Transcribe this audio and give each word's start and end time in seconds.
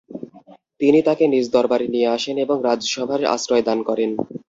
তিনি 0.81 0.99
তাকে 1.07 1.23
নিজ 1.27 1.45
দরবারে 1.55 1.87
নিয়ে 1.93 2.07
আসেন 2.17 2.35
এবং 2.45 2.57
রাজসভায় 2.67 3.25
আশ্রয় 3.35 3.63
দান 3.67 3.79
করেন। 3.89 4.11